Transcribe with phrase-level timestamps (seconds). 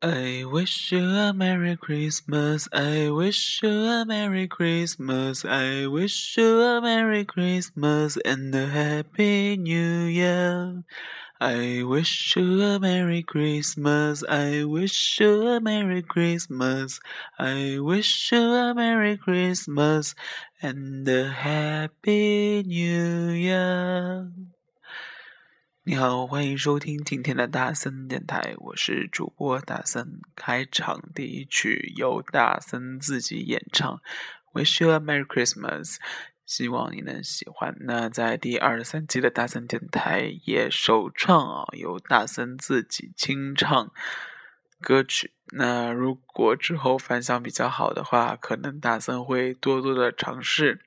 [0.00, 2.68] I wish you a Merry Christmas.
[2.72, 5.44] I wish you a Merry Christmas.
[5.44, 10.84] I wish you a Merry Christmas and a Happy New Year.
[11.40, 14.22] I wish you a Merry Christmas.
[14.28, 17.00] I wish you a Merry Christmas.
[17.36, 20.14] I wish you a Merry Christmas
[20.62, 24.30] and a Happy New Year.
[25.88, 30.20] 你好，欢迎收听今天的大森电台，我是主播大森。
[30.36, 33.98] 开场第一曲由大森自己演唱
[34.52, 35.96] ，Wish you a Merry Christmas，
[36.44, 37.74] 希望你能喜欢。
[37.80, 43.90] 那在第二十三期的大森电台也首唱啊，由大森自己清唱
[44.82, 45.32] 歌曲。
[45.52, 50.82] 那如果之后反响比较好的话，可能大森会多多的尝试。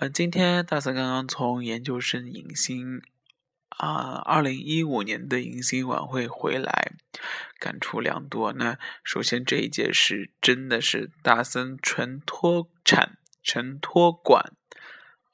[0.00, 3.00] 呃，今天大森刚刚从研究生迎新。
[3.76, 6.92] 啊，二零一五年的迎新晚会回来，
[7.58, 8.52] 感触良多。
[8.54, 14.52] 那首先这一届是真的是大森纯脱产、纯托管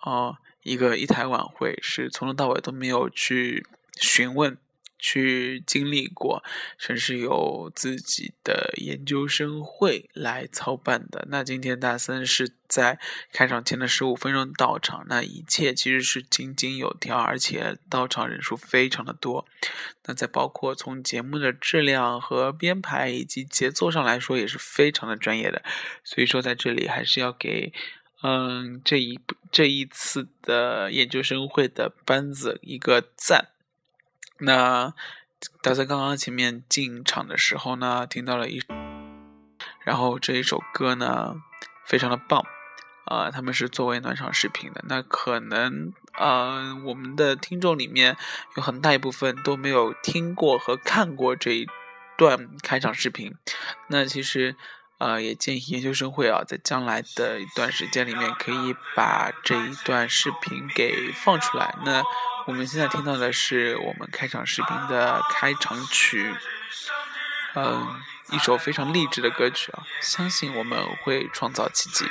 [0.00, 3.64] 哦，一个一台晚会是从头到尾都没有去
[4.00, 4.58] 询问。
[5.02, 6.44] 去经历过，
[6.78, 11.26] 甚至有自己的研究生会来操办的。
[11.28, 13.00] 那今天大森是在
[13.32, 19.44] 开场前的十五分钟到场，那一切其实是井井有条，而且到场人数非常的多。
[20.04, 25.62] 那在包括从节目的质量和编排以及节奏上来说，也是非常的专业的。
[26.04, 27.72] 所以说在这里还是要给，
[28.22, 29.18] 嗯，这一
[29.50, 33.48] 这一次的研究生会的班子一个赞。
[34.44, 34.92] 那
[35.62, 38.60] 大家刚刚前面进场的时候呢，听到了一，
[39.84, 41.36] 然后这一首歌呢，
[41.86, 42.44] 非常的棒，
[43.04, 44.84] 啊，他们是作为暖场视频的。
[44.88, 48.16] 那可能啊，我们的听众里面
[48.56, 51.68] 有很大一部分都没有听过和看过这一
[52.18, 53.32] 段开场视频。
[53.88, 54.56] 那其实，
[55.02, 61.74] 呃，也建议研究生会啊，在将来的一段时间里面，可以把这一段视频给放出来。
[61.84, 62.02] 那。
[62.44, 66.34] 我们现在听到的是我们开场视频的开场曲，
[67.54, 67.86] 嗯，
[68.32, 69.86] 一首非常励志的歌曲啊！
[70.00, 72.04] 相信我们会创造奇迹。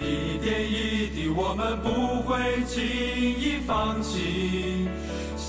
[0.00, 4.85] 一点一滴，我们不会轻易放弃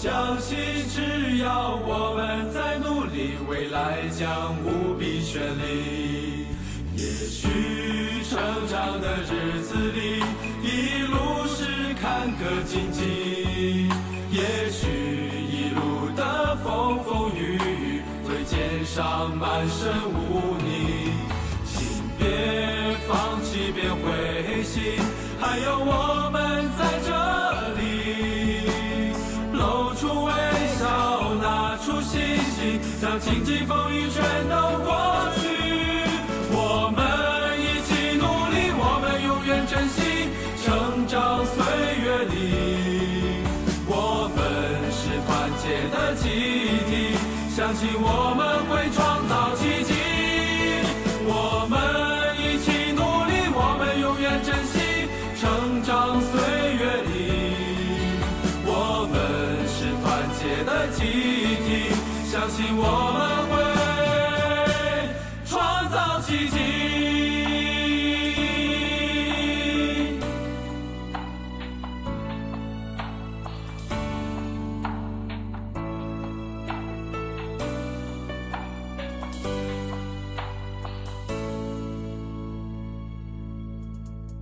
[0.07, 0.57] 相信
[0.87, 6.47] 只要我们在努力，未来将无比绚丽。
[6.95, 10.23] 也许成长的日子里，
[10.63, 11.67] 一路是。
[11.99, 13.89] 坎坷荆棘，
[14.31, 14.87] 也许
[15.51, 20.53] 一路的风风雨雨会肩上满身污
[33.33, 33.86] 迎着风
[62.57, 62.81] 信我
[63.13, 63.53] 们会
[65.45, 66.57] 创造奇迹。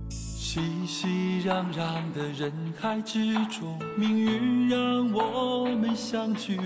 [0.08, 2.50] 熙熙攘攘的人
[2.80, 6.58] 海之中，命运让我们相聚。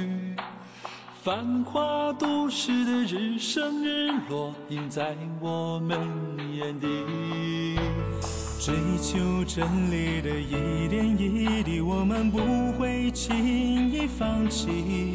[1.22, 5.98] 繁华都市的日升日落，映在我们
[6.50, 6.88] 眼底。
[8.58, 12.38] 追求真理的一点一滴，我们不
[12.72, 15.12] 会轻易放弃。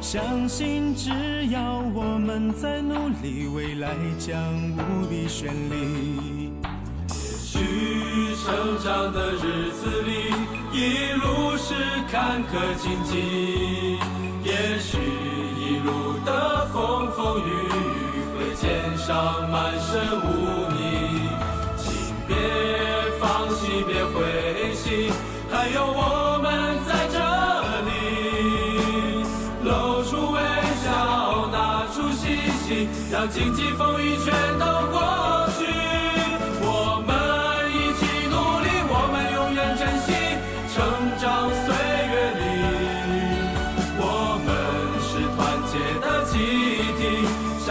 [0.00, 1.10] 相信只
[1.46, 4.36] 要我们在努力，未来将
[4.72, 6.50] 无比绚丽。
[8.42, 10.34] 成长的日子里，
[10.72, 11.74] 一路是
[12.10, 13.89] 坎坷荆棘，
[15.84, 17.78] 路的风风雨雨
[18.36, 21.28] 会肩上满身污泥，
[21.76, 22.36] 请别
[23.18, 25.12] 放弃，别灰心，
[25.50, 27.18] 还有我们在这
[27.88, 29.24] 里，
[29.64, 30.38] 露出微
[30.82, 34.49] 笑，拿出信心，让荆棘风雨全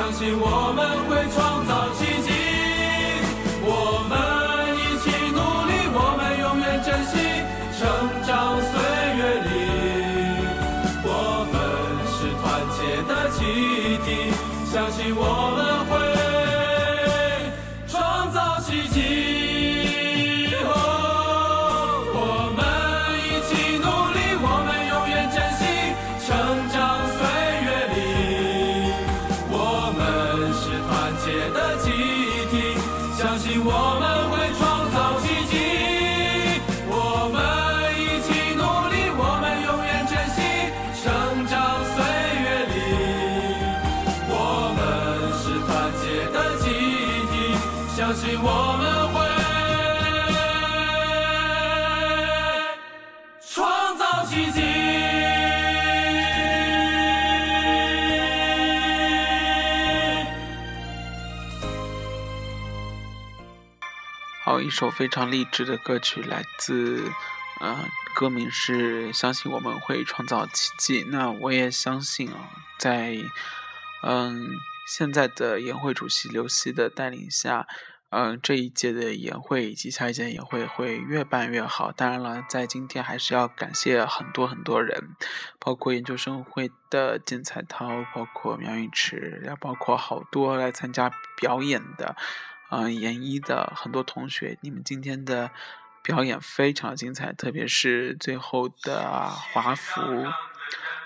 [0.10, 2.34] 相信我们会创造奇迹。
[3.62, 4.18] 我们
[4.74, 5.38] 一起努
[5.70, 7.14] 力，我们永远珍惜
[7.78, 7.86] 成
[8.26, 8.74] 长岁
[9.20, 9.48] 月里，
[11.06, 11.54] 我们
[12.10, 14.34] 是团结的集体，
[14.74, 15.69] 相信我们
[33.20, 34.69] 相信我们会
[64.70, 67.12] 一首非常励志的歌曲，来自，
[67.60, 71.04] 呃，歌名是“相信我们会创造奇迹”。
[71.10, 73.18] 那我也相信啊，在，
[74.04, 74.48] 嗯，
[74.86, 77.66] 现在的研会主席刘希的带领下，
[78.12, 81.92] 嗯，这一届的研会以及下一届研会会越办越好。
[81.92, 85.16] 当然了，在今天还是要感谢很多很多人，
[85.58, 92.16] 包括研究生会的金彩涛，包括苗玉池，也包括好多来参加表演的。
[92.70, 95.52] 嗯，研一的很多同学，你们今天的
[96.04, 100.02] 表演非常精彩，特别是最后的华服、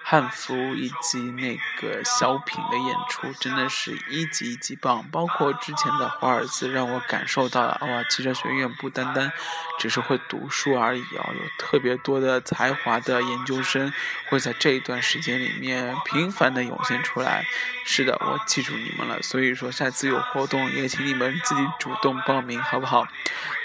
[0.03, 5.03] 汉服以及那个小品的演出，真的是一级一级棒。
[5.11, 9.31] 包括之前的华尔兹，让我感受到了哇，汽车学院不单单
[9.79, 13.91] 只是会读书而已啊，有特别多的才华的研究生
[14.29, 17.45] 会在这一段时间里面频繁的涌现出来。
[17.85, 19.21] 是的，我记住你们了。
[19.21, 23.07] 所以说，下次有活动也请你们自己主动报名，好不好？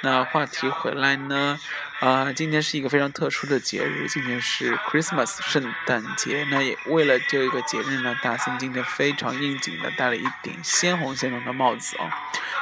[0.03, 1.59] 那话题回来呢？
[2.01, 6.47] 啊、今天是一个非常特殊的节日，今天是 Christmas 圣诞节。
[6.49, 12.09] 那也为了这个节日呢，大森今天非常应景的戴了一顶鲜红鲜红的帽子哦，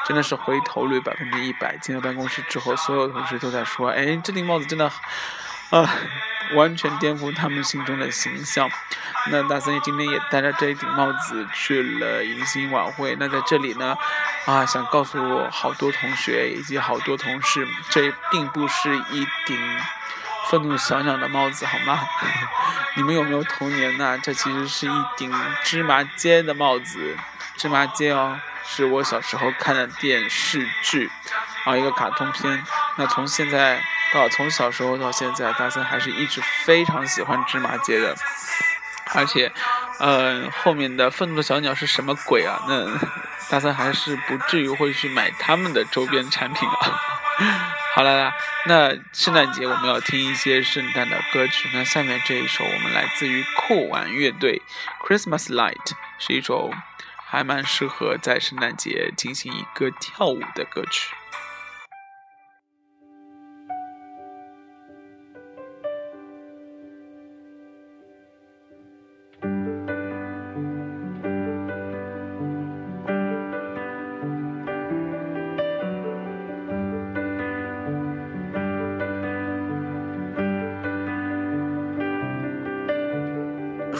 [0.07, 1.77] 真的是回头率百分之一百。
[1.83, 4.91] 进了办公室之后，所有同事都在说：“哎，这顶帽子真的，
[5.69, 5.95] 啊、
[6.55, 8.71] 完全颠覆他们心中的形象。”
[9.31, 13.17] 那大森今天也戴着这一顶帽子去了迎新晚会。
[13.19, 13.97] 那在这里呢，
[14.45, 19.59] 啊，想告诉我好多同学以及好多同事，这并不是一顶
[20.49, 21.99] 愤怒小鸟的帽子，好吗？
[22.95, 24.17] 你们有没有童年呢？
[24.23, 25.35] 这其实是一顶
[25.65, 27.17] 芝麻街的帽子。
[27.57, 31.11] 芝麻街哦，是我小时候看的电视剧，
[31.67, 32.65] 啊，一个卡通片。
[32.97, 33.83] 那从现在
[34.15, 38.17] 到从小时候到现在，大森还是一直非常喜欢芝麻街的。
[39.15, 39.53] 而且，
[39.99, 42.63] 呃，后面的愤怒的小鸟是什么鬼啊？
[42.69, 42.87] 那
[43.51, 47.01] 大森还是不至于会去买他们的周边产品啊。
[47.95, 48.35] 好了啦，
[48.67, 51.71] 那圣诞节我们要听一些圣诞的歌曲。
[51.73, 54.61] 那下面这一首我们来自于酷玩乐队
[55.07, 55.75] 《Christmas Light》，
[56.19, 56.71] 是一首
[57.27, 61.15] 还蛮适合在圣诞节进行一个跳舞的歌曲。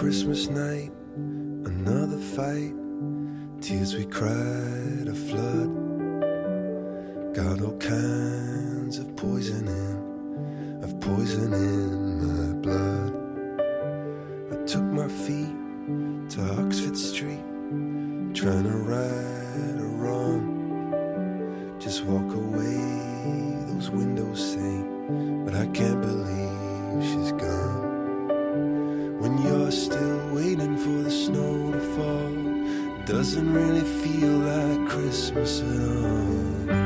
[0.07, 2.73] Christmas night, another fight.
[3.61, 5.69] Tears we cried, a flood.
[7.35, 13.13] Got all kinds of poison in, of poison in my blood.
[14.53, 15.57] I took my feet
[16.31, 17.43] to Oxford Street,
[18.33, 21.75] trying to right a wrong.
[21.81, 22.79] Just walk away,
[23.73, 24.85] those windows say,
[25.45, 26.26] but I can't believe
[33.27, 36.86] doesn't really feel like Christmas at all.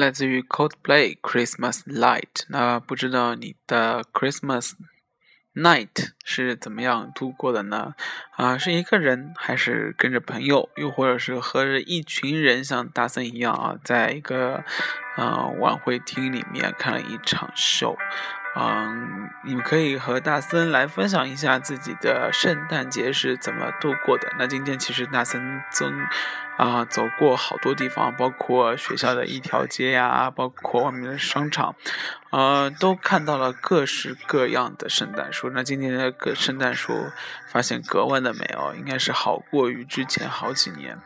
[0.00, 2.44] 来自于 Coldplay Christmas Light。
[2.48, 4.72] 那不知道你的 Christmas
[5.54, 7.94] night 是怎么样度过的呢？
[8.36, 14.64] 啊，是一个人，还是跟着朋友，又或者是和着一群人，像大森一样啊，在一个
[15.16, 17.96] 呃晚会厅里面看了一场秀？
[18.56, 24.32] 嗯，你们可以和大森来分享一下自己的圣诞节是怎么度过的。
[24.38, 26.04] 那今天其实大森曾
[26.56, 31.74] 啊、走过好多地方，包括学校的一条街呀，包括外面的商场，
[32.30, 35.48] 呃，都看到了各式各样的圣诞树。
[35.50, 37.10] 那今天的个圣诞树
[37.48, 40.98] 发现格外的美哦，应该是好过于之前好几年。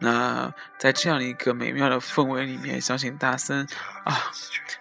[0.00, 3.66] 那在这样一个美妙的氛围里面，相信大森
[4.04, 4.30] 啊，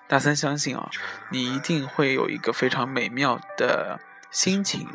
[0.07, 0.89] 大森相信啊，
[1.29, 3.99] 你一定会有一个非常美妙的
[4.31, 4.89] 心情。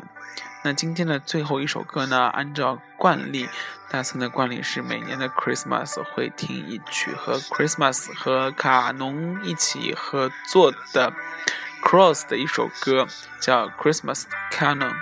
[0.63, 3.49] 那今天的最后一首歌呢，按照惯例，
[3.89, 11.11] 大森的惯例是每年的 Christmas 会听一曲和 Christmas 和卡农一起合作的
[11.83, 13.07] Cross 的一首歌，
[13.39, 14.93] 叫 Christmas Canon。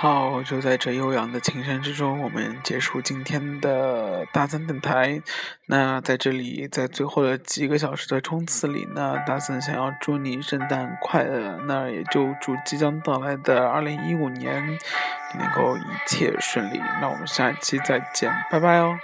[0.00, 5.20] 好，就在这悠扬的琴声之中，我们结束今天的大森电台。
[5.66, 11.58] 那在这里，在最后的几个小时的冲刺里那，大森想要祝你圣诞快乐。
[11.66, 14.64] 那也就祝即将到来的二零一五年，
[15.36, 16.80] 能够一切顺利。
[17.00, 18.96] 那我们下期再见，拜拜哦。